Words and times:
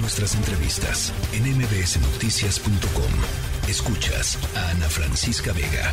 Nuestras 0.00 0.36
entrevistas 0.36 1.12
en 1.32 1.42
mbsnoticias.com. 1.56 3.68
Escuchas 3.68 4.38
a 4.56 4.70
Ana 4.70 4.88
Francisca 4.88 5.52
Vega. 5.52 5.92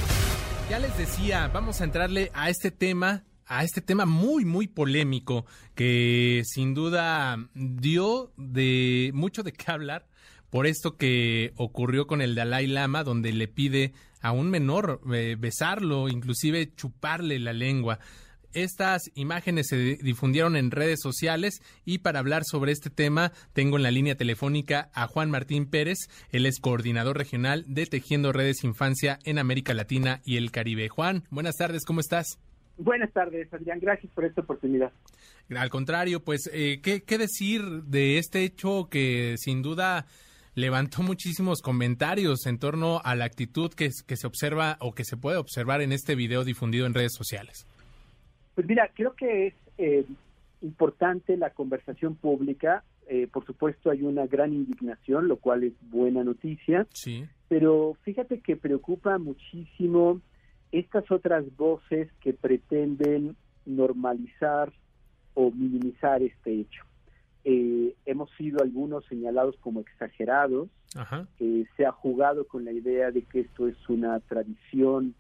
Ya 0.70 0.78
les 0.78 0.96
decía, 0.96 1.48
vamos 1.48 1.82
a 1.82 1.86
entrarle 1.86 2.30
a 2.36 2.50
este 2.50 2.70
tema 2.70 3.24
a 3.48 3.64
este 3.64 3.82
tema 3.82 4.06
muy, 4.06 4.46
muy 4.46 4.68
polémico 4.68 5.46
que 5.74 6.44
sin 6.46 6.74
duda 6.74 7.38
dio 7.56 8.32
de 8.38 9.12
mucho 9.14 9.44
de 9.44 9.54
qué 9.54 9.72
hablar 9.72 10.08
por 10.50 10.68
esto 10.68 10.98
que 10.98 11.54
ocurrió 11.56 12.06
con 12.06 12.22
el 12.22 12.36
Dalai 12.36 12.68
Lama, 12.68 13.04
donde 13.04 13.34
le 13.34 13.48
pide 13.48 13.94
a 14.22 14.32
un 14.32 14.50
menor 14.50 15.02
eh, 15.14 15.36
besarlo, 15.38 16.10
inclusive 16.10 16.74
chuparle 16.76 17.40
la 17.40 17.54
lengua. 17.54 18.00
Estas 18.56 19.12
imágenes 19.16 19.68
se 19.68 19.98
difundieron 19.98 20.56
en 20.56 20.72
redes 20.72 21.02
sociales 21.02 21.62
y 21.84 21.98
para 21.98 22.20
hablar 22.20 22.44
sobre 22.46 22.72
este 22.72 22.90
tema 22.90 23.34
tengo 23.52 23.76
en 23.76 23.84
la 23.84 23.92
línea 23.92 24.16
telefónica 24.16 24.90
a 24.94 25.08
Juan 25.08 25.30
Martín 25.30 25.70
Pérez, 25.70 26.08
él 26.32 26.46
es 26.46 26.62
coordinador 26.62 27.18
regional 27.18 27.66
de 27.68 27.86
Tejiendo 27.86 28.32
Redes 28.32 28.64
Infancia 28.64 29.20
en 29.26 29.40
América 29.40 29.74
Latina 29.74 30.22
y 30.24 30.38
el 30.38 30.52
Caribe. 30.52 30.88
Juan, 30.88 31.24
buenas 31.32 31.58
tardes, 31.58 31.84
¿cómo 31.84 32.00
estás? 32.00 32.40
Buenas 32.78 33.12
tardes, 33.12 33.54
Adrián. 33.54 33.80
Gracias 33.82 34.10
por 34.14 34.24
esta 34.24 34.40
oportunidad. 34.40 34.94
Al 35.54 35.70
contrario, 35.70 36.24
pues, 36.24 36.50
eh, 36.54 36.80
¿qué, 36.82 37.04
¿qué, 37.04 37.18
decir 37.18 37.62
de 37.84 38.20
este 38.20 38.46
hecho 38.46 38.88
que 38.90 39.36
sin 39.38 39.64
duda 39.64 40.06
levantó 40.54 41.02
muchísimos 41.02 41.62
comentarios 41.62 42.46
en 42.46 42.58
torno 42.58 43.02
a 43.04 43.16
la 43.16 43.26
actitud 43.26 43.74
que, 43.74 43.90
que 44.08 44.16
se 44.16 44.28
observa 44.28 44.78
o 44.80 44.94
que 44.94 45.04
se 45.04 45.18
puede 45.18 45.36
observar 45.36 45.82
en 45.82 45.92
este 45.92 46.16
video 46.16 46.46
difundido 46.46 46.86
en 46.86 46.94
redes 46.94 47.14
sociales? 47.14 47.68
Pues 48.56 48.66
mira, 48.68 48.90
creo 48.94 49.14
que 49.14 49.48
es 49.48 49.54
eh, 49.78 50.06
importante 50.62 51.36
la 51.36 51.50
conversación 51.50 52.16
pública. 52.16 52.84
Eh, 53.08 53.28
por 53.32 53.46
supuesto, 53.46 53.92
hay 53.92 54.02
una 54.02 54.26
gran 54.26 54.54
indignación, 54.54 55.28
lo 55.28 55.36
cual 55.36 55.64
es 55.64 55.74
buena 55.82 56.24
noticia. 56.24 56.88
Sí. 56.94 57.26
Pero 57.50 57.98
fíjate 58.04 58.40
que 58.40 58.56
preocupa 58.56 59.18
muchísimo 59.18 60.22
estas 60.72 61.12
otras 61.12 61.46
voces 61.58 62.10
que 62.22 62.34
pretenden 62.34 63.36
normalizar 63.66 64.72
o 65.34 65.52
minimizar 65.52 66.24
este 66.24 66.62
hecho. 66.62 66.84
Eh, 67.44 67.94
hemos 68.06 68.32
sido 68.38 68.64
algunos 68.64 69.06
señalados 69.06 69.56
como 69.58 69.82
exagerados. 69.82 70.70
se 71.76 71.86
ha 71.86 71.92
jugado 71.92 72.48
con 72.48 72.64
la 72.64 72.72
idea 72.72 73.12
de 73.12 73.22
que 73.24 73.42
esto 73.42 73.68
es 73.68 73.78
una 73.90 74.20
tradición 74.22 75.14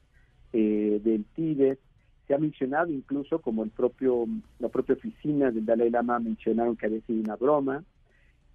del 0.54 1.26
Tíbet 1.36 1.80
se 2.28 2.34
ha 2.34 2.38
mencionado 2.38 2.92
incluso 2.92 3.40
como 3.40 3.64
el 3.64 3.70
propio 3.70 4.28
la 4.60 4.70
propia 4.70 4.96
oficina 4.96 5.52
del 5.52 5.66
Dalai 5.66 5.90
Lama 5.90 6.20
mencionaron 6.20 6.76
que 6.76 6.88
había 6.88 7.02
sido 7.02 7.20
una 7.20 7.36
broma 7.36 7.84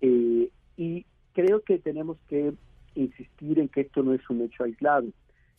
eh, 0.01 0.51
y 0.77 1.07
creo 1.33 1.63
que 1.63 1.79
tenemos 1.79 2.19
que 2.29 2.53
insistir 2.95 3.59
en 3.59 3.69
que 3.69 3.83
esto 3.83 4.03
no 4.03 4.15
es 4.15 4.29
un 4.31 4.43
hecho 4.43 4.65
aislado. 4.65 5.07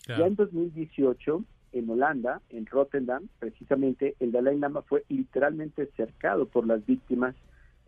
Ya 0.08 0.26
en 0.26 0.36
2018 0.36 1.44
en 1.74 1.90
Holanda, 1.90 2.42
en 2.50 2.66
Rotterdam, 2.66 3.28
precisamente 3.40 4.16
el 4.20 4.32
Dalai 4.32 4.58
Lama 4.58 4.82
fue 4.82 5.06
literalmente 5.10 5.88
cercado 5.96 6.48
por 6.48 6.68
las 6.68 6.86
víctimas 6.86 7.36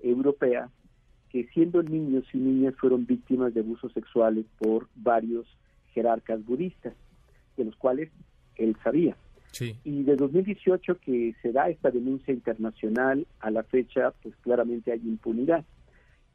europeas 0.02 0.70
que 1.30 1.48
siendo 1.48 1.82
niños 1.82 2.24
y 2.32 2.38
niñas 2.38 2.76
fueron 2.76 3.06
víctimas 3.08 3.54
de 3.54 3.62
abusos 3.62 3.92
sexuales 3.94 4.46
por 4.60 4.88
varios 4.96 5.48
jerarcas 5.94 6.46
budistas, 6.46 6.94
de 7.58 7.66
los 7.66 7.76
cuales 7.76 8.12
él 8.56 8.78
sabía. 8.84 9.18
Y 9.84 10.04
de 10.04 10.16
2018 10.16 10.98
que 11.00 11.36
se 11.42 11.52
da 11.52 11.70
esta 11.70 11.92
denuncia 11.92 12.34
internacional 12.34 13.28
a 13.40 13.52
la 13.52 13.64
fecha, 13.64 14.12
pues 14.22 14.36
claramente 14.38 14.92
hay 14.92 15.00
impunidad. 15.00 15.64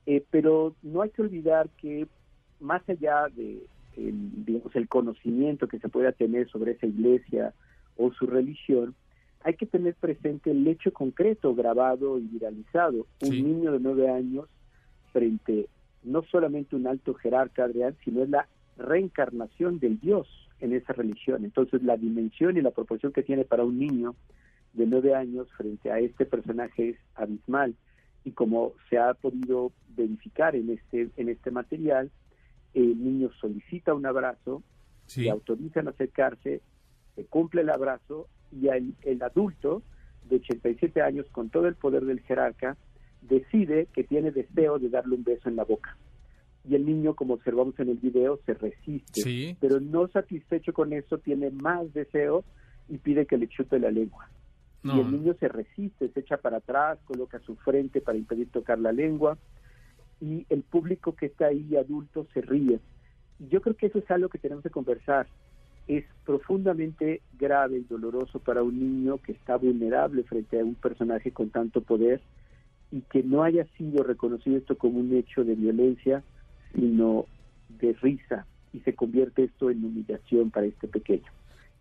Eh, 0.06 0.24
pero 0.30 0.74
no 0.82 1.02
hay 1.02 1.10
que 1.10 1.22
olvidar 1.22 1.68
que 1.80 2.06
más 2.60 2.82
allá 2.88 3.26
de 3.34 3.66
el, 3.96 4.44
digamos, 4.44 4.74
el 4.76 4.88
conocimiento 4.88 5.66
que 5.66 5.78
se 5.78 5.88
pueda 5.88 6.12
tener 6.12 6.48
sobre 6.48 6.72
esa 6.72 6.86
iglesia 6.86 7.52
o 7.96 8.12
su 8.12 8.26
religión, 8.26 8.94
hay 9.42 9.54
que 9.54 9.66
tener 9.66 9.94
presente 9.94 10.50
el 10.50 10.66
hecho 10.66 10.92
concreto 10.92 11.54
grabado 11.54 12.18
y 12.18 12.22
viralizado. 12.22 13.06
Un 13.20 13.30
niño 13.30 13.72
de 13.72 13.80
nueve 13.80 14.10
años 14.10 14.46
frente 15.12 15.68
no 16.04 16.22
solamente 16.22 16.76
un 16.76 16.86
alto 16.86 17.14
jerarca, 17.14 17.64
Adrián, 17.64 17.96
sino 18.04 18.22
es 18.22 18.30
la 18.30 18.46
reencarnación 18.78 19.78
del 19.78 20.00
Dios 20.00 20.26
en 20.60 20.72
esa 20.72 20.92
religión. 20.92 21.44
Entonces 21.44 21.82
la 21.82 21.96
dimensión 21.96 22.56
y 22.56 22.62
la 22.62 22.70
proporción 22.70 23.12
que 23.12 23.22
tiene 23.22 23.44
para 23.44 23.64
un 23.64 23.78
niño 23.78 24.14
de 24.72 24.86
nueve 24.86 25.14
años 25.14 25.48
frente 25.56 25.90
a 25.90 25.98
este 25.98 26.24
personaje 26.24 26.90
es 26.90 26.96
abismal. 27.14 27.74
Y 28.24 28.32
como 28.32 28.72
se 28.88 28.98
ha 28.98 29.14
podido 29.14 29.72
verificar 29.96 30.54
en 30.56 30.70
este, 30.70 31.10
en 31.16 31.28
este 31.28 31.50
material, 31.50 32.10
el 32.74 33.02
niño 33.02 33.30
solicita 33.40 33.94
un 33.94 34.06
abrazo, 34.06 34.62
se 35.06 35.30
autorizan 35.30 35.86
a 35.86 35.90
acercarse, 35.90 36.60
se 37.14 37.24
cumple 37.24 37.62
el 37.62 37.70
abrazo 37.70 38.28
y 38.52 38.68
el, 38.68 38.94
el 39.02 39.22
adulto 39.22 39.82
de 40.28 40.36
87 40.36 41.00
años, 41.00 41.26
con 41.32 41.48
todo 41.48 41.66
el 41.66 41.74
poder 41.74 42.04
del 42.04 42.20
jerarca, 42.20 42.76
decide 43.22 43.86
que 43.94 44.04
tiene 44.04 44.30
deseo 44.30 44.78
de 44.78 44.90
darle 44.90 45.16
un 45.16 45.24
beso 45.24 45.48
en 45.48 45.56
la 45.56 45.64
boca 45.64 45.96
y 46.68 46.74
el 46.74 46.84
niño, 46.84 47.14
como 47.14 47.34
observamos 47.34 47.78
en 47.80 47.88
el 47.88 47.96
video, 47.96 48.38
se 48.44 48.54
resiste. 48.54 49.56
Pero 49.60 49.80
no 49.80 50.08
satisfecho 50.08 50.72
con 50.72 50.92
eso, 50.92 51.18
tiene 51.18 51.50
más 51.50 51.92
deseo 51.94 52.44
y 52.88 52.98
pide 52.98 53.26
que 53.26 53.38
le 53.38 53.48
chute 53.48 53.78
la 53.78 53.90
lengua. 53.90 54.28
Y 54.84 55.00
el 55.00 55.10
niño 55.10 55.34
se 55.40 55.48
resiste, 55.48 56.08
se 56.08 56.20
echa 56.20 56.36
para 56.36 56.58
atrás, 56.58 56.98
coloca 57.04 57.40
su 57.40 57.56
frente 57.56 58.00
para 58.00 58.16
impedir 58.16 58.48
tocar 58.50 58.78
la 58.78 58.92
lengua. 58.92 59.36
Y 60.20 60.46
el 60.48 60.62
público 60.62 61.14
que 61.14 61.26
está 61.26 61.46
ahí, 61.46 61.76
adulto, 61.76 62.26
se 62.32 62.40
ríe. 62.40 62.78
Y 63.38 63.48
yo 63.48 63.60
creo 63.60 63.76
que 63.76 63.86
eso 63.86 63.98
es 63.98 64.10
algo 64.10 64.28
que 64.28 64.38
tenemos 64.38 64.62
que 64.62 64.70
conversar. 64.70 65.26
Es 65.86 66.04
profundamente 66.24 67.22
grave 67.38 67.78
y 67.78 67.84
doloroso 67.84 68.38
para 68.38 68.62
un 68.62 68.78
niño 68.78 69.18
que 69.18 69.32
está 69.32 69.56
vulnerable 69.56 70.22
frente 70.22 70.60
a 70.60 70.64
un 70.64 70.74
personaje 70.74 71.32
con 71.32 71.50
tanto 71.50 71.80
poder 71.80 72.20
y 72.90 73.00
que 73.02 73.22
no 73.22 73.42
haya 73.42 73.66
sido 73.76 74.02
reconocido 74.02 74.56
esto 74.56 74.76
como 74.76 75.00
un 75.00 75.14
hecho 75.14 75.44
de 75.44 75.54
violencia, 75.54 76.22
sino 76.74 77.26
de 77.68 77.92
risa 77.94 78.46
y 78.72 78.80
se 78.80 78.94
convierte 78.94 79.44
esto 79.44 79.70
en 79.70 79.84
humillación 79.84 80.50
para 80.50 80.66
este 80.66 80.88
pequeño. 80.88 81.30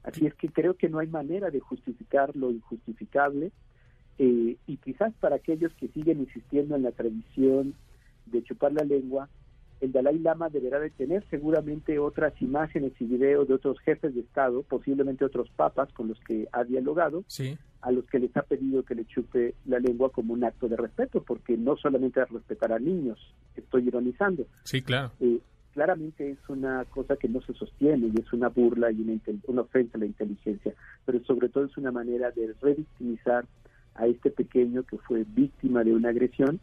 Así 0.03 0.25
es 0.25 0.33
que 0.35 0.49
creo 0.49 0.75
que 0.75 0.89
no 0.89 0.99
hay 0.99 1.07
manera 1.07 1.49
de 1.49 1.59
justificar 1.59 2.35
lo 2.35 2.51
injustificable 2.51 3.51
eh, 4.19 4.55
y 4.65 4.77
quizás 4.77 5.13
para 5.19 5.35
aquellos 5.35 5.73
que 5.73 5.89
siguen 5.89 6.19
insistiendo 6.19 6.75
en 6.75 6.83
la 6.83 6.91
tradición 6.91 7.75
de 8.25 8.43
chupar 8.43 8.73
la 8.73 8.83
lengua, 8.83 9.29
el 9.79 9.91
Dalai 9.91 10.17
Lama 10.17 10.49
deberá 10.49 10.79
de 10.79 10.89
tener 10.89 11.23
seguramente 11.29 11.99
otras 11.99 12.33
imágenes 12.41 12.93
y 12.99 13.05
videos 13.05 13.47
de 13.47 13.53
otros 13.53 13.79
jefes 13.79 14.15
de 14.15 14.21
Estado, 14.21 14.63
posiblemente 14.63 15.23
otros 15.23 15.49
papas 15.55 15.91
con 15.93 16.07
los 16.07 16.19
que 16.21 16.47
ha 16.51 16.63
dialogado, 16.63 17.23
a 17.81 17.91
los 17.91 18.05
que 18.05 18.19
les 18.19 18.35
ha 18.35 18.41
pedido 18.41 18.83
que 18.83 18.95
le 18.95 19.05
chupe 19.05 19.55
la 19.65 19.79
lengua 19.79 20.11
como 20.11 20.33
un 20.33 20.43
acto 20.43 20.67
de 20.67 20.75
respeto, 20.75 21.21
porque 21.23 21.57
no 21.57 21.77
solamente 21.77 22.21
es 22.21 22.29
respetar 22.29 22.71
a 22.71 22.79
niños, 22.79 23.19
estoy 23.55 23.87
ironizando. 23.87 24.45
Sí, 24.63 24.81
claro. 24.81 25.11
Eh, 25.19 25.39
claramente 25.73 26.31
es 26.31 26.49
una 26.49 26.85
cosa 26.85 27.15
que 27.17 27.29
no 27.29 27.41
se 27.41 27.53
sostiene 27.53 28.07
y 28.07 28.19
es 28.19 28.33
una 28.33 28.49
burla 28.49 28.91
y 28.91 28.99
una, 29.01 29.19
una 29.45 29.61
ofensa 29.61 29.97
a 29.97 29.99
la 29.99 30.07
inteligencia, 30.07 30.73
pero 31.05 31.23
sobre 31.23 31.49
todo 31.49 31.65
es 31.65 31.77
una 31.77 31.91
manera 31.91 32.31
de 32.31 32.53
revictimizar 32.61 33.45
a 33.95 34.07
este 34.07 34.31
pequeño 34.31 34.83
que 34.83 34.97
fue 34.97 35.23
víctima 35.27 35.83
de 35.83 35.93
una 35.93 36.09
agresión 36.09 36.59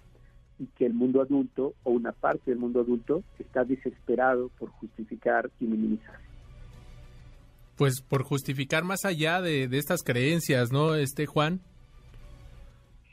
y 0.59 0.67
que 0.67 0.87
el 0.87 0.95
mundo 0.95 1.21
adulto 1.21 1.75
o 1.83 1.91
una 1.91 2.13
parte 2.13 2.51
del 2.51 2.59
mundo 2.59 2.81
adulto 2.81 3.23
está 3.39 3.65
desesperado 3.65 4.51
por 4.59 4.71
justificar 4.71 5.51
y 5.61 5.67
minimizar. 5.67 6.19
Pues 7.77 8.01
por 8.01 8.23
justificar 8.23 8.85
más 8.85 9.05
allá 9.05 9.41
de, 9.41 9.65
estas 9.73 10.03
creencias, 10.03 10.73
¿no, 10.73 10.95
este 10.95 11.27
Juan? 11.27 11.61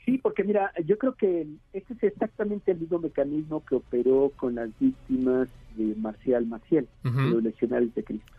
Sí, 0.04 0.18
porque 0.18 0.44
mira, 0.44 0.72
yo 0.84 0.98
creo 0.98 1.14
que 1.14 1.46
este 1.72 1.94
es 1.94 2.02
exactamente 2.02 2.72
el 2.72 2.78
mismo 2.78 2.98
mecanismo 2.98 3.64
que 3.64 3.76
operó 3.76 4.32
con 4.36 4.56
las 4.56 4.70
víctimas 4.78 5.48
de 5.76 5.94
Marcial 5.96 6.46
Maciel, 6.46 6.88
los 7.02 7.42
legionarios 7.42 7.94
de 7.94 8.04
Cristo. 8.04 8.32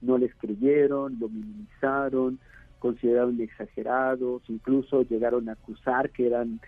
No 0.00 0.18
les 0.18 0.34
creyeron, 0.34 1.18
lo 1.18 1.28
minimizaron, 1.28 2.38
consideraron 2.78 3.40
exagerados, 3.40 4.42
incluso 4.48 5.02
llegaron 5.02 5.48
a 5.48 5.52
acusar 5.52 6.10
que 6.10 6.26
eran 6.26 6.60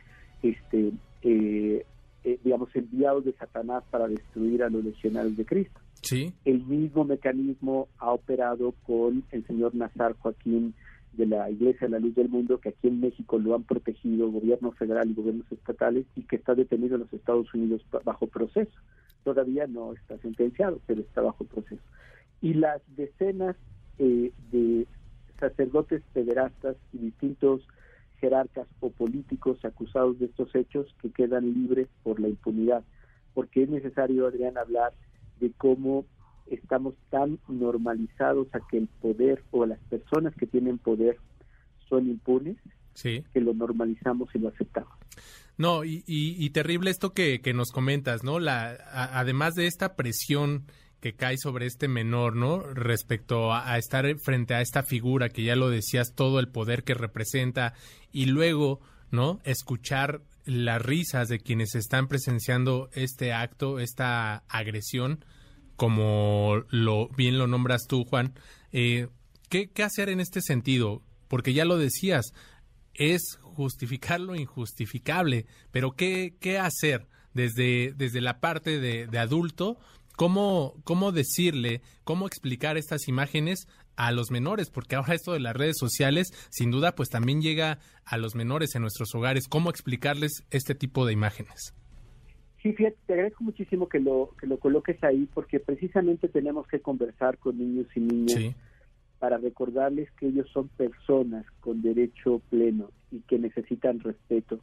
este 0.42 0.92
eh, 1.22 1.84
eh, 2.26 2.40
digamos, 2.42 2.74
enviados 2.74 3.24
de 3.24 3.32
Satanás 3.34 3.84
para 3.88 4.08
destruir 4.08 4.64
a 4.64 4.68
los 4.68 4.84
legionarios 4.84 5.36
de 5.36 5.44
Cristo. 5.44 5.80
Sí. 6.02 6.32
El 6.44 6.64
mismo 6.64 7.04
mecanismo 7.04 7.88
ha 7.98 8.12
operado 8.12 8.72
con 8.84 9.24
el 9.32 9.46
señor 9.46 9.74
Nazar 9.74 10.14
Joaquín 10.18 10.74
de 11.12 11.26
la 11.26 11.50
Iglesia 11.50 11.86
de 11.86 11.92
la 11.92 11.98
Luz 11.98 12.14
del 12.14 12.28
Mundo, 12.28 12.58
que 12.58 12.68
aquí 12.70 12.88
en 12.88 13.00
México 13.00 13.38
lo 13.38 13.54
han 13.54 13.64
protegido 13.64 14.30
gobierno 14.30 14.72
federal 14.72 15.10
y 15.10 15.14
gobiernos 15.14 15.50
estatales 15.50 16.04
y 16.14 16.22
que 16.22 16.36
está 16.36 16.54
detenido 16.54 16.94
en 16.94 17.02
los 17.02 17.12
Estados 17.12 17.52
Unidos 17.54 17.82
bajo 18.04 18.26
proceso. 18.26 18.72
Todavía 19.24 19.66
no 19.66 19.94
está 19.94 20.18
sentenciado, 20.18 20.80
pero 20.86 21.00
está 21.00 21.22
bajo 21.22 21.44
proceso. 21.44 21.82
Y 22.40 22.54
las 22.54 22.82
decenas 22.96 23.56
eh, 23.98 24.30
de 24.52 24.86
sacerdotes 25.40 26.02
pederastas 26.12 26.76
y 26.92 26.98
distintos 26.98 27.66
jerarcas 28.20 28.66
o 28.80 28.90
políticos 28.90 29.64
acusados 29.64 30.18
de 30.18 30.26
estos 30.26 30.54
hechos 30.54 30.94
que 31.00 31.10
quedan 31.10 31.52
libres 31.52 31.88
por 32.02 32.20
la 32.20 32.28
impunidad. 32.28 32.84
porque 33.34 33.64
es 33.64 33.68
necesario, 33.68 34.26
Adrián, 34.26 34.56
hablar 34.56 34.94
de 35.40 35.52
cómo 35.56 36.04
estamos 36.46 36.94
tan 37.10 37.38
normalizados 37.48 38.48
a 38.54 38.60
que 38.68 38.78
el 38.78 38.88
poder 39.00 39.42
o 39.50 39.66
las 39.66 39.80
personas 39.90 40.34
que 40.36 40.46
tienen 40.46 40.78
poder 40.78 41.18
son 41.88 42.08
impunes, 42.08 42.56
sí. 42.94 43.24
que 43.32 43.40
lo 43.40 43.54
normalizamos 43.54 44.28
y 44.34 44.38
lo 44.38 44.48
aceptamos. 44.48 44.92
No, 45.58 45.84
y, 45.84 46.50
terrible 46.50 46.90
esto 46.90 47.12
que, 47.12 47.40
nos 47.54 47.70
comentas, 47.70 48.22
¿no? 48.24 48.38
La, 48.38 48.76
además 48.92 49.54
de 49.54 49.66
esta 49.66 49.96
presión 49.96 50.66
que 51.00 51.14
cae 51.14 51.38
sobre 51.38 51.66
este 51.66 51.88
menor, 51.88 52.36
¿no? 52.36 52.60
Respecto 52.60 53.54
a, 53.54 53.78
estar 53.78 54.06
frente 54.18 54.54
a 54.54 54.60
esta 54.60 54.82
figura 54.82 55.30
que 55.30 55.44
ya 55.44 55.56
lo 55.56 55.70
decías, 55.70 56.14
todo 56.14 56.40
el 56.40 56.48
poder 56.48 56.84
que 56.84 56.94
representa 56.94 57.72
y 58.12 58.26
luego, 58.26 58.80
¿no? 59.10 59.40
Escuchar 59.44 60.20
las 60.46 60.80
risas 60.80 61.28
de 61.28 61.40
quienes 61.40 61.74
están 61.74 62.08
presenciando 62.08 62.88
este 62.92 63.32
acto, 63.32 63.78
esta 63.78 64.44
agresión, 64.48 65.24
como 65.76 66.62
lo 66.70 67.08
bien 67.08 67.38
lo 67.38 67.46
nombras 67.46 67.86
tú, 67.86 68.04
Juan. 68.04 68.32
Eh, 68.72 69.08
¿qué, 69.48 69.68
¿Qué 69.68 69.82
hacer 69.82 70.08
en 70.08 70.20
este 70.20 70.40
sentido? 70.40 71.02
Porque 71.28 71.52
ya 71.52 71.64
lo 71.64 71.76
decías, 71.76 72.32
es 72.94 73.38
justificar 73.42 74.20
lo 74.20 74.36
injustificable, 74.36 75.46
pero 75.72 75.92
¿qué, 75.92 76.34
qué 76.40 76.58
hacer 76.58 77.06
desde, 77.34 77.92
desde 77.96 78.20
la 78.20 78.40
parte 78.40 78.78
de, 78.80 79.06
de 79.06 79.18
adulto? 79.18 79.78
¿Cómo, 80.16 80.74
¿Cómo 80.84 81.12
decirle, 81.12 81.82
cómo 82.02 82.26
explicar 82.26 82.78
estas 82.78 83.06
imágenes 83.06 83.68
a 83.96 84.12
los 84.12 84.30
menores? 84.30 84.70
Porque 84.70 84.96
ahora 84.96 85.14
esto 85.14 85.34
de 85.34 85.40
las 85.40 85.54
redes 85.54 85.76
sociales, 85.78 86.28
sin 86.50 86.70
duda, 86.70 86.94
pues 86.94 87.10
también 87.10 87.42
llega 87.42 87.78
a 88.04 88.16
los 88.16 88.34
menores 88.34 88.74
en 88.74 88.82
nuestros 88.82 89.14
hogares. 89.14 89.46
¿Cómo 89.46 89.68
explicarles 89.68 90.44
este 90.50 90.74
tipo 90.74 91.04
de 91.04 91.12
imágenes? 91.12 91.74
Sí, 92.62 92.72
fíjate, 92.72 92.96
te 93.06 93.12
agradezco 93.12 93.44
muchísimo 93.44 93.88
que 93.88 94.00
lo, 94.00 94.34
que 94.40 94.46
lo 94.46 94.58
coloques 94.58 95.04
ahí, 95.04 95.28
porque 95.34 95.60
precisamente 95.60 96.28
tenemos 96.28 96.66
que 96.66 96.80
conversar 96.80 97.36
con 97.36 97.58
niños 97.58 97.86
y 97.94 98.00
niñas 98.00 98.56
para 99.18 99.36
recordarles 99.36 100.10
que 100.12 100.28
ellos 100.28 100.48
son 100.52 100.68
personas 100.68 101.44
con 101.60 101.82
derecho 101.82 102.40
pleno 102.50 102.90
y 103.10 103.20
que 103.20 103.38
necesitan 103.38 104.00
respeto 104.00 104.60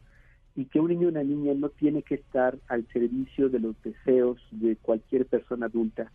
y 0.55 0.65
que 0.65 0.79
un 0.79 0.89
niño 0.89 1.07
o 1.07 1.11
una 1.11 1.23
niña 1.23 1.53
no 1.55 1.69
tiene 1.69 2.03
que 2.03 2.15
estar 2.15 2.57
al 2.67 2.85
servicio 2.94 3.50
de 3.50 3.59
los 3.59 3.75
deseos 3.83 4.39
de 4.51 4.75
cualquier 4.75 5.25
persona 5.25 5.65
adulta, 5.65 6.11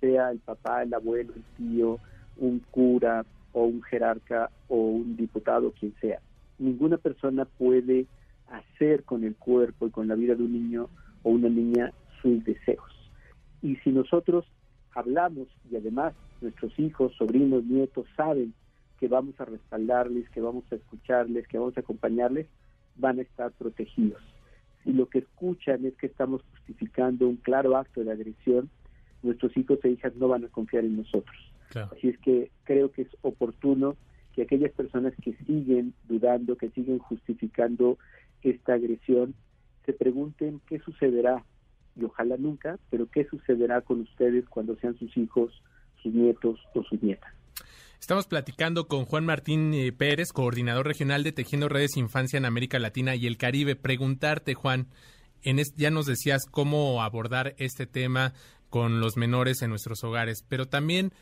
sea 0.00 0.30
el 0.30 0.38
papá, 0.38 0.82
el 0.82 0.92
abuelo, 0.92 1.32
el 1.34 1.42
tío, 1.56 1.98
un 2.36 2.60
cura 2.70 3.24
o 3.52 3.64
un 3.64 3.82
jerarca 3.82 4.50
o 4.68 4.76
un 4.76 5.16
diputado, 5.16 5.72
quien 5.72 5.94
sea. 6.00 6.20
Ninguna 6.58 6.98
persona 6.98 7.44
puede 7.44 8.06
hacer 8.50 9.04
con 9.04 9.24
el 9.24 9.36
cuerpo 9.36 9.86
y 9.86 9.90
con 9.90 10.08
la 10.08 10.14
vida 10.14 10.34
de 10.34 10.42
un 10.42 10.52
niño 10.52 10.88
o 11.22 11.30
una 11.30 11.48
niña 11.48 11.92
sus 12.20 12.44
deseos. 12.44 12.92
Y 13.62 13.76
si 13.76 13.90
nosotros 13.90 14.44
hablamos 14.94 15.48
y 15.70 15.76
además 15.76 16.14
nuestros 16.40 16.78
hijos, 16.78 17.12
sobrinos, 17.16 17.64
nietos 17.64 18.06
saben 18.16 18.54
que 19.00 19.08
vamos 19.08 19.40
a 19.40 19.44
respaldarles, 19.44 20.28
que 20.30 20.40
vamos 20.40 20.64
a 20.70 20.74
escucharles, 20.74 21.46
que 21.48 21.58
vamos 21.58 21.76
a 21.76 21.80
acompañarles, 21.80 22.46
van 22.98 23.18
a 23.18 23.22
estar 23.22 23.52
protegidos. 23.52 24.22
Si 24.84 24.92
lo 24.92 25.08
que 25.08 25.20
escuchan 25.20 25.84
es 25.84 25.94
que 25.96 26.06
estamos 26.06 26.42
justificando 26.50 27.28
un 27.28 27.36
claro 27.36 27.76
acto 27.76 28.04
de 28.04 28.12
agresión, 28.12 28.70
nuestros 29.22 29.56
hijos 29.56 29.78
e 29.84 29.90
hijas 29.90 30.14
no 30.16 30.28
van 30.28 30.44
a 30.44 30.48
confiar 30.48 30.84
en 30.84 30.96
nosotros. 30.96 31.36
Así 31.74 32.08
es 32.08 32.18
que 32.18 32.50
creo 32.64 32.90
que 32.90 33.02
es 33.02 33.08
oportuno 33.22 33.96
que 34.34 34.42
aquellas 34.42 34.72
personas 34.72 35.12
que 35.22 35.34
siguen 35.46 35.94
dudando, 36.08 36.56
que 36.56 36.70
siguen 36.70 36.98
justificando 36.98 37.98
esta 38.42 38.74
agresión, 38.74 39.34
se 39.84 39.92
pregunten 39.92 40.60
qué 40.66 40.78
sucederá, 40.80 41.44
y 41.96 42.04
ojalá 42.04 42.36
nunca, 42.36 42.78
pero 42.90 43.06
qué 43.10 43.24
sucederá 43.24 43.80
con 43.80 44.00
ustedes 44.00 44.48
cuando 44.48 44.76
sean 44.76 44.96
sus 44.98 45.16
hijos, 45.16 45.62
sus 46.02 46.14
nietos 46.14 46.60
o 46.74 46.82
sus 46.84 47.02
nietas. 47.02 47.32
Estamos 48.00 48.26
platicando 48.26 48.88
con 48.88 49.04
Juan 49.04 49.26
Martín 49.26 49.74
eh, 49.74 49.92
Pérez, 49.92 50.32
coordinador 50.32 50.86
regional 50.86 51.24
de 51.24 51.32
Tejiendo 51.32 51.68
Redes 51.68 51.96
Infancia 51.96 52.36
en 52.36 52.44
América 52.44 52.78
Latina 52.78 53.14
y 53.16 53.26
el 53.26 53.36
Caribe. 53.36 53.76
Preguntarte, 53.76 54.54
Juan, 54.54 54.86
en 55.42 55.60
ya 55.76 55.90
nos 55.90 56.06
decías 56.06 56.46
cómo 56.50 57.02
abordar 57.02 57.54
este 57.58 57.86
tema 57.86 58.32
con 58.70 59.00
los 59.00 59.16
menores 59.16 59.62
en 59.62 59.70
nuestros 59.70 60.04
hogares, 60.04 60.44
pero 60.48 60.66
también 60.66 61.12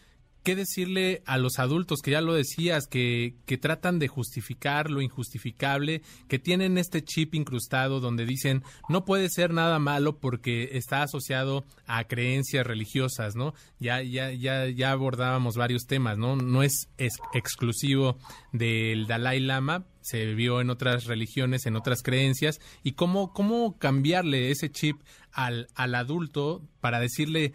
¿qué 0.46 0.54
decirle 0.54 1.25
a 1.26 1.38
los 1.38 1.58
adultos 1.58 2.02
que 2.02 2.12
ya 2.12 2.20
lo 2.20 2.32
decías, 2.32 2.87
que, 2.87 3.34
que, 3.46 3.58
tratan 3.58 3.98
de 3.98 4.06
justificar 4.06 4.93
lo 4.93 5.02
injustificable, 5.02 6.02
que 6.28 6.38
tienen 6.38 6.78
este 6.78 7.02
chip 7.02 7.34
incrustado 7.34 7.98
donde 7.98 8.26
dicen 8.26 8.62
no 8.88 9.04
puede 9.04 9.28
ser 9.28 9.52
nada 9.52 9.81
malo 9.81 10.20
porque 10.20 10.70
está 10.75 11.02
asociado 11.02 11.64
a 11.88 12.04
creencias 12.04 12.64
religiosas, 12.64 13.34
¿no? 13.34 13.54
Ya, 13.81 14.02
ya, 14.02 14.31
ya, 14.31 14.69
ya 14.69 14.93
abordábamos 14.93 15.56
varios 15.56 15.87
temas, 15.88 16.16
¿no? 16.16 16.37
No 16.37 16.62
es, 16.62 16.90
exclusivo 17.34 18.16
del 18.52 19.08
Dalai 19.08 19.40
Lama, 19.40 19.84
se 20.00 20.26
vio 20.34 20.60
en 20.60 20.70
otras 20.70 21.06
religiones, 21.06 21.66
en 21.66 21.75
otras 21.75 22.04
creencias, 22.04 22.60
y 22.84 22.92
cómo, 22.92 23.32
cómo 23.32 23.76
cambiarle 23.78 24.52
ese 24.52 24.70
chip 24.70 25.00
al, 25.32 25.66
al 25.75 25.96
adulto 25.96 26.62
para 26.81 27.00
decirle 27.00 27.52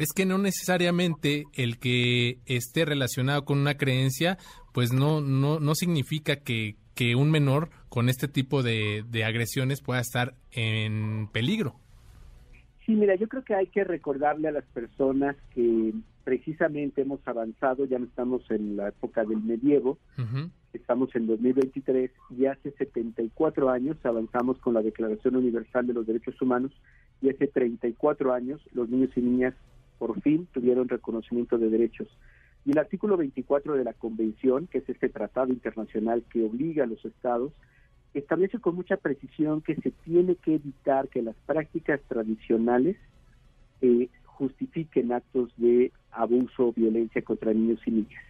es 0.00 0.14
que 0.14 0.24
no 0.24 0.38
necesariamente 0.38 1.44
el 1.52 1.78
que 1.78 2.38
esté 2.46 2.86
relacionado 2.86 3.44
con 3.44 3.58
una 3.58 3.74
creencia, 3.74 4.38
pues 4.72 4.94
no, 4.94 5.20
no, 5.20 5.60
no 5.60 5.74
significa 5.74 6.36
que, 6.36 6.76
que 6.94 7.14
un 7.16 7.30
menor 7.30 7.68
con 7.90 8.08
este 8.08 8.26
tipo 8.26 8.62
de, 8.62 9.04
de 9.06 9.24
agresiones 9.24 9.82
pueda 9.82 10.00
estar 10.00 10.34
en 10.52 11.28
peligro. 11.32 11.76
Sí, 12.86 12.92
mira, 12.92 13.14
yo 13.16 13.28
creo 13.28 13.44
que 13.44 13.54
hay 13.54 13.66
que 13.66 13.84
recordarle 13.84 14.48
a 14.48 14.52
las 14.52 14.64
personas 14.64 15.36
que 15.54 15.92
precisamente 16.24 17.02
hemos 17.02 17.20
avanzado, 17.28 17.84
ya 17.84 17.98
no 17.98 18.06
estamos 18.06 18.42
en 18.50 18.76
la 18.76 18.88
época 18.88 19.24
del 19.24 19.42
medievo, 19.42 19.98
estamos 20.72 21.14
en 21.14 21.26
2023 21.26 22.10
y 22.38 22.46
hace 22.46 22.70
74 22.70 23.68
años 23.68 23.98
avanzamos 24.04 24.58
con 24.60 24.72
la 24.72 24.82
Declaración 24.82 25.36
Universal 25.36 25.86
de 25.86 25.92
los 25.92 26.06
Derechos 26.06 26.40
Humanos 26.40 26.72
y 27.20 27.28
hace 27.28 27.48
34 27.48 28.32
años 28.32 28.60
los 28.72 28.88
niños 28.88 29.10
y 29.14 29.20
niñas 29.20 29.54
por 30.00 30.18
fin 30.22 30.48
tuvieron 30.50 30.88
reconocimiento 30.88 31.58
de 31.58 31.68
derechos. 31.68 32.08
Y 32.64 32.72
el 32.72 32.78
artículo 32.78 33.18
24 33.18 33.74
de 33.74 33.84
la 33.84 33.92
Convención, 33.92 34.66
que 34.66 34.78
es 34.78 34.88
este 34.88 35.10
tratado 35.10 35.52
internacional 35.52 36.24
que 36.32 36.42
obliga 36.42 36.84
a 36.84 36.86
los 36.86 37.04
estados, 37.04 37.52
establece 38.14 38.58
con 38.58 38.76
mucha 38.76 38.96
precisión 38.96 39.60
que 39.60 39.76
se 39.76 39.90
tiene 39.90 40.36
que 40.36 40.54
evitar 40.54 41.08
que 41.08 41.20
las 41.20 41.36
prácticas 41.44 42.00
tradicionales 42.08 42.96
eh, 43.82 44.08
justifiquen 44.24 45.12
actos 45.12 45.52
de 45.58 45.92
abuso 46.12 46.68
o 46.68 46.72
violencia 46.72 47.20
contra 47.20 47.52
niños 47.52 47.80
y 47.84 47.90
niñas. 47.90 48.24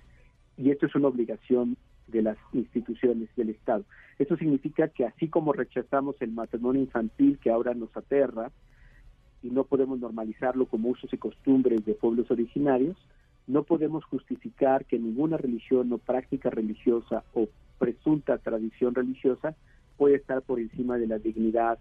Y 0.56 0.72
esto 0.72 0.86
es 0.86 0.94
una 0.96 1.06
obligación 1.06 1.76
de 2.08 2.22
las 2.22 2.36
instituciones 2.52 3.28
del 3.36 3.50
Estado. 3.50 3.84
Eso 4.18 4.36
significa 4.36 4.88
que 4.88 5.06
así 5.06 5.28
como 5.28 5.52
rechazamos 5.52 6.16
el 6.20 6.32
matrimonio 6.32 6.82
infantil 6.82 7.38
que 7.38 7.50
ahora 7.50 7.74
nos 7.74 7.96
aterra, 7.96 8.50
y 9.42 9.50
no 9.50 9.64
podemos 9.64 9.98
normalizarlo 9.98 10.66
como 10.66 10.90
usos 10.90 11.12
y 11.12 11.18
costumbres 11.18 11.84
de 11.84 11.94
pueblos 11.94 12.30
originarios, 12.30 12.96
no 13.46 13.64
podemos 13.64 14.04
justificar 14.04 14.84
que 14.84 14.98
ninguna 14.98 15.36
religión 15.36 15.92
o 15.92 15.98
práctica 15.98 16.50
religiosa 16.50 17.24
o 17.34 17.48
presunta 17.78 18.38
tradición 18.38 18.94
religiosa 18.94 19.54
puede 19.96 20.16
estar 20.16 20.42
por 20.42 20.60
encima 20.60 20.98
de 20.98 21.06
la 21.06 21.18
dignidad 21.18 21.78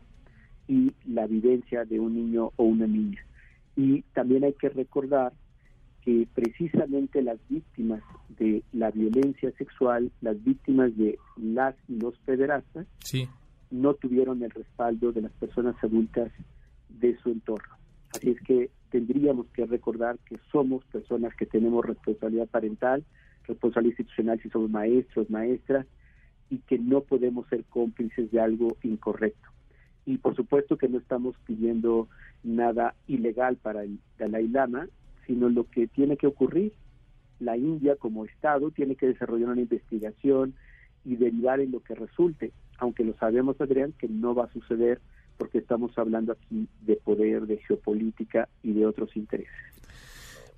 y 0.68 0.94
la 1.06 1.28
vivencia 1.28 1.86
de 1.86 2.00
un 2.00 2.16
niño 2.16 2.52
o 2.56 2.64
una 2.64 2.88
niña. 2.88 3.26
Y 3.76 4.02
también 4.14 4.44
hay 4.44 4.54
que 4.54 4.70
recordar 4.70 5.34
que 6.04 6.28
precisamente 6.34 7.22
las 7.22 7.38
víctimas 7.50 8.02
de 8.38 8.64
la 8.72 8.92
violencia 8.92 9.52
sexual, 9.58 10.12
las 10.22 10.42
víctimas 10.44 10.96
de 10.98 11.18
las 11.38 11.76
y 11.88 12.00
los 12.00 12.18
pederastas, 12.20 12.88
no 13.72 13.94
tuvieron 13.94 14.42
el 14.44 14.52
respaldo 14.52 15.12
de 15.12 15.22
las 15.22 15.32
personas 15.34 15.76
adultas 15.84 16.32
de 17.00 17.18
su 17.18 17.30
entorno. 17.30 17.76
Así 18.16 18.32
es 18.32 18.42
que 18.42 18.70
tendríamos 18.90 19.48
que 19.48 19.66
recordar 19.66 20.18
que 20.26 20.40
somos 20.52 20.84
personas 20.86 21.36
que 21.36 21.46
tenemos 21.46 21.86
responsabilidad 21.86 22.48
parental, 22.48 23.04
responsabilidad 23.48 24.00
institucional 24.00 24.40
si 24.42 24.50
somos 24.50 24.70
maestros, 24.70 25.30
maestras, 25.30 25.86
y 26.50 26.60
que 26.60 26.80
no 26.80 27.02
podemos 27.02 27.48
ser 27.48 27.64
cómplices 27.66 28.32
de 28.32 28.40
algo 28.40 28.78
incorrecto. 28.84 29.50
Y 30.06 30.18
por 30.18 30.36
supuesto 30.36 30.78
que 30.78 30.90
no 30.90 30.98
estamos 30.98 31.36
pidiendo 31.46 32.08
nada 32.44 32.96
ilegal 33.08 33.58
para 33.58 33.84
el 33.84 34.00
Dalai 34.18 34.48
Lama, 34.48 34.88
sino 35.28 35.50
lo 35.50 35.66
que 35.70 35.88
tiene 35.88 36.18
que 36.18 36.28
ocurrir. 36.28 36.74
La 37.40 37.56
India 37.56 37.96
como 37.96 38.26
Estado 38.26 38.72
tiene 38.72 38.96
que 38.96 39.08
desarrollar 39.08 39.50
una 39.50 39.62
investigación 39.62 40.56
y 41.06 41.16
derivar 41.16 41.60
en 41.60 41.72
lo 41.72 41.82
que 41.82 41.96
resulte, 41.96 42.52
aunque 42.80 43.04
lo 43.04 43.14
sabemos, 43.18 43.62
Adrián, 43.62 43.94
que 43.98 44.08
no 44.08 44.34
va 44.34 44.46
a 44.46 44.54
suceder 44.54 45.00
porque 45.40 45.58
estamos 45.58 45.98
hablando 45.98 46.34
aquí 46.34 46.68
de 46.82 46.98
poder, 46.98 47.48
de 47.48 47.58
geopolítica 47.58 48.50
y 48.62 48.74
de 48.74 48.86
otros 48.86 49.16
intereses. 49.16 49.56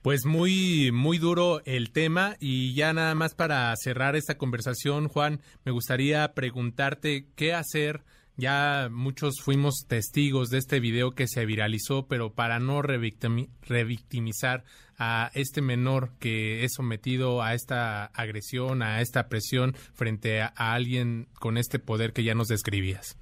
Pues 0.02 0.26
muy, 0.26 0.92
muy 0.92 1.20
duro 1.20 1.62
el 1.66 1.92
tema 1.92 2.36
y 2.40 2.74
ya 2.74 2.92
nada 2.92 3.14
más 3.14 3.36
para 3.36 3.72
cerrar 3.78 4.16
esta 4.16 4.40
conversación, 4.40 5.08
Juan, 5.08 5.40
me 5.64 5.72
gustaría 5.72 6.34
preguntarte 6.34 7.28
qué 7.36 7.54
hacer 7.54 8.04
Ya 8.38 8.88
muchos 8.90 9.36
fuimos 9.44 9.86
testigos 9.88 10.50
de 10.50 10.58
este 10.58 10.80
video 10.80 11.12
que 11.12 11.28
se 11.28 11.46
viralizó, 11.46 12.08
pero 12.08 12.34
para 12.34 12.60
no 12.60 12.82
revictimizar 12.82 14.64
a 14.98 15.30
este 15.36 15.62
menor 15.62 16.14
que 16.18 16.64
es 16.64 16.72
sometido 16.76 17.44
a 17.44 17.54
esta 17.54 18.06
agresión, 18.06 18.82
a 18.82 19.02
esta 19.02 19.30
presión 19.30 19.76
frente 19.94 20.42
a, 20.42 20.48
alguien 20.56 21.28
con 21.40 21.58
este 21.58 21.78
poder 21.78 22.14
que 22.14 22.24
ya 22.24 22.34
nos 22.34 22.48
describías. 22.48 23.21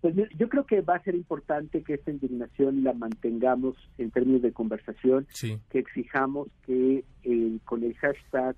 Pues 0.00 0.14
yo 0.36 0.48
creo 0.48 0.66
que 0.66 0.82
va 0.82 0.96
a 0.96 1.02
ser 1.02 1.14
importante 1.14 1.82
que 1.82 1.94
esta 1.94 2.10
indignación 2.10 2.84
la 2.84 2.92
mantengamos 2.92 3.76
en 3.98 4.10
términos 4.10 4.42
de 4.42 4.52
conversación, 4.52 5.26
que 5.70 5.78
exijamos 5.78 6.48
que 6.66 7.04
eh, 7.24 7.58
con 7.64 7.82
el 7.82 7.94
hashtag 7.96 8.56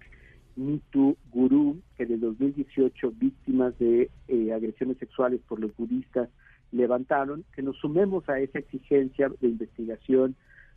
MeTooGuru, 0.56 1.80
que 1.96 2.06
de 2.06 2.18
2018 2.18 3.12
víctimas 3.12 3.78
de 3.78 4.10
eh, 4.26 4.52
agresiones 4.52 4.98
sexuales 4.98 5.40
por 5.48 5.60
los 5.60 5.74
budistas 5.76 6.28
levantaron, 6.72 7.44
que 7.54 7.62
nos 7.62 7.76
sumemos 7.78 8.28
a 8.28 8.40
esa 8.40 8.58
exigencia 8.58 9.30
de 9.40 9.48
investigación 9.48 10.34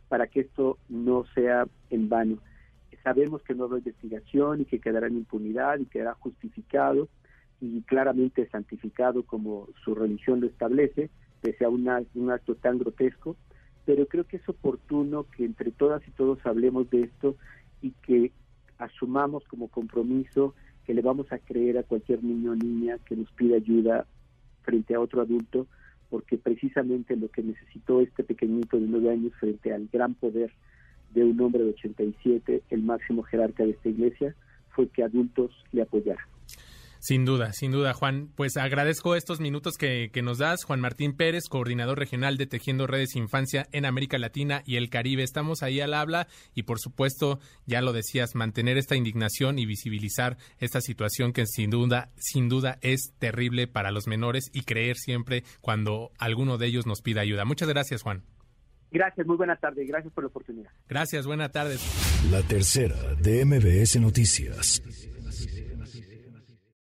para 0.08 0.28
que 0.28 0.40
esto 0.40 0.78
no 0.88 1.24
sea 1.34 1.66
en 1.90 2.08
vano. 2.08 2.38
Sabemos 3.02 3.42
que 3.42 3.54
no 3.54 3.64
habrá 3.64 3.78
investigación 3.78 4.60
y 4.60 4.64
que 4.64 4.78
quedará 4.78 5.08
en 5.08 5.16
impunidad 5.16 5.80
y 5.80 5.86
quedará 5.86 6.14
justificado 6.14 7.08
y 7.62 7.80
claramente 7.82 8.48
santificado 8.48 9.22
como 9.22 9.68
su 9.84 9.94
religión 9.94 10.40
lo 10.40 10.48
establece, 10.48 11.10
pese 11.40 11.64
a 11.64 11.68
un 11.68 11.88
acto 11.88 12.56
tan 12.56 12.78
grotesco, 12.78 13.36
pero 13.84 14.06
creo 14.06 14.24
que 14.24 14.38
es 14.38 14.48
oportuno 14.48 15.26
que 15.36 15.44
entre 15.44 15.70
todas 15.70 16.06
y 16.08 16.10
todos 16.10 16.44
hablemos 16.44 16.90
de 16.90 17.02
esto 17.02 17.36
y 17.80 17.92
que 18.02 18.32
asumamos 18.78 19.44
como 19.44 19.68
compromiso 19.68 20.54
que 20.84 20.92
le 20.92 21.02
vamos 21.02 21.30
a 21.30 21.38
creer 21.38 21.78
a 21.78 21.84
cualquier 21.84 22.24
niño 22.24 22.50
o 22.50 22.56
niña 22.56 22.98
que 23.06 23.14
nos 23.14 23.30
pida 23.30 23.56
ayuda 23.56 24.06
frente 24.62 24.96
a 24.96 25.00
otro 25.00 25.22
adulto, 25.22 25.68
porque 26.10 26.38
precisamente 26.38 27.14
lo 27.16 27.28
que 27.28 27.44
necesitó 27.44 28.00
este 28.00 28.24
pequeñito 28.24 28.78
de 28.78 28.86
nueve 28.88 29.10
años 29.10 29.32
frente 29.38 29.72
al 29.72 29.88
gran 29.92 30.14
poder 30.14 30.52
de 31.14 31.24
un 31.24 31.40
hombre 31.40 31.62
de 31.62 31.70
87, 31.70 32.62
el 32.70 32.82
máximo 32.82 33.22
jerarca 33.22 33.64
de 33.64 33.70
esta 33.70 33.88
iglesia, 33.88 34.34
fue 34.70 34.88
que 34.88 35.04
adultos 35.04 35.52
le 35.70 35.82
apoyaran. 35.82 36.31
Sin 37.02 37.24
duda, 37.24 37.52
sin 37.52 37.72
duda, 37.72 37.94
Juan. 37.94 38.28
Pues 38.36 38.56
agradezco 38.56 39.16
estos 39.16 39.40
minutos 39.40 39.76
que, 39.76 40.08
nos 40.22 40.38
das. 40.38 40.62
Juan 40.62 40.78
Martín 40.78 41.16
Pérez, 41.16 41.48
coordinador 41.48 41.98
regional 41.98 42.36
de 42.36 42.46
Tejiendo 42.46 42.86
Redes 42.86 43.16
Infancia 43.16 43.66
en 43.72 43.86
América 43.86 44.18
Latina 44.18 44.62
y 44.66 44.76
el 44.76 44.88
Caribe. 44.88 45.24
Estamos 45.24 45.64
ahí 45.64 45.80
al 45.80 45.94
habla 45.94 46.28
y, 46.54 46.62
por 46.62 46.78
supuesto, 46.78 47.40
ya 47.66 47.82
lo 47.82 47.92
decías, 47.92 48.36
mantener 48.36 48.78
esta 48.78 48.94
indignación 48.94 49.58
y 49.58 49.66
visibilizar 49.66 50.36
esta 50.60 50.80
situación 50.80 51.32
que 51.32 51.44
sin 51.46 51.70
duda, 51.70 52.12
sin 52.18 52.48
duda 52.48 52.78
es 52.82 53.12
terrible 53.18 53.66
para 53.66 53.90
los 53.90 54.06
menores 54.06 54.48
y 54.52 54.62
creer 54.62 54.96
siempre 54.96 55.42
cuando 55.60 56.12
alguno 56.20 56.56
de 56.56 56.66
ellos 56.68 56.86
nos 56.86 57.02
pida 57.02 57.22
ayuda. 57.22 57.44
Muchas 57.44 57.68
gracias, 57.68 58.02
Juan. 58.02 58.22
Gracias, 58.92 59.26
muy 59.26 59.36
buena 59.36 59.56
tarde. 59.56 59.84
Gracias 59.86 60.12
por 60.12 60.22
la 60.22 60.28
oportunidad. 60.28 60.70
Gracias, 60.88 61.26
buena 61.26 61.48
tarde. 61.48 61.78
La 62.30 62.42
tercera 62.42 62.94
de 63.20 63.44
MBS 63.44 63.98
Noticias. 64.00 64.80